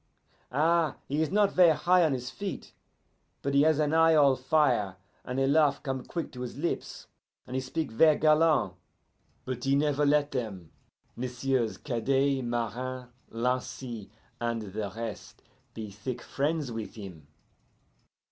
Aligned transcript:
Ah, 0.51 0.95
he 1.07 1.21
is 1.21 1.29
not 1.29 1.51
ver' 1.51 1.73
high 1.75 2.03
on 2.03 2.11
his 2.13 2.31
feet, 2.31 2.73
but 3.43 3.53
he 3.53 3.61
has 3.61 3.77
an 3.77 3.93
eye 3.93 4.15
all 4.15 4.35
fire, 4.35 4.95
and 5.23 5.39
a 5.39 5.45
laugh 5.45 5.83
come 5.83 6.03
quick 6.03 6.31
to 6.31 6.41
his 6.41 6.57
lips, 6.57 7.05
and 7.45 7.55
he 7.55 7.59
speak 7.61 7.91
ver' 7.91 8.15
galant, 8.15 8.73
but 9.45 9.63
he 9.63 9.75
never 9.75 10.03
let 10.03 10.31
them, 10.31 10.71
Messieurs 11.15 11.77
Cadet, 11.77 12.43
Marin, 12.43 13.09
Lancy, 13.29 14.09
and 14.39 14.63
the 14.73 14.91
rest, 14.95 15.43
be 15.75 15.91
thick 15.91 16.23
friends 16.23 16.71
with 16.71 16.95
him. 16.95 17.27